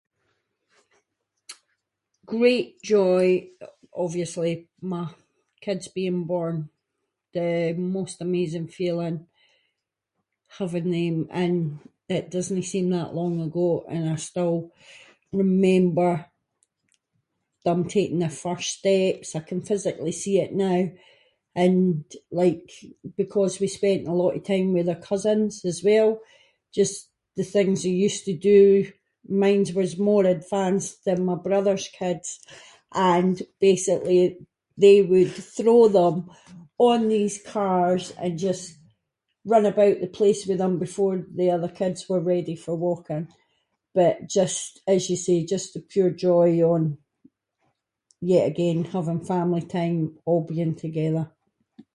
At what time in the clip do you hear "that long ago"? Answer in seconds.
12.89-13.85